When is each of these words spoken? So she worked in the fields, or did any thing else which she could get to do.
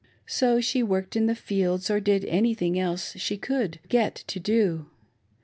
So 0.25 0.59
she 0.59 0.81
worked 0.81 1.15
in 1.15 1.27
the 1.27 1.35
fields, 1.35 1.91
or 1.91 1.99
did 1.99 2.25
any 2.25 2.55
thing 2.55 2.79
else 2.79 3.13
which 3.13 3.21
she 3.21 3.37
could 3.37 3.79
get 3.87 4.15
to 4.15 4.39
do. 4.39 4.87